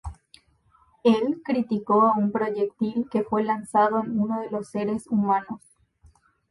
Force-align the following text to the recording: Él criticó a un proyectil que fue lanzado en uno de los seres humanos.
Él 1.03 1.43
criticó 1.45 2.01
a 2.07 2.13
un 2.17 2.31
proyectil 2.31 3.07
que 3.11 3.21
fue 3.21 3.43
lanzado 3.43 4.03
en 4.03 4.19
uno 4.19 4.39
de 4.41 4.49
los 4.49 4.67
seres 4.69 5.05
humanos. 5.05 5.61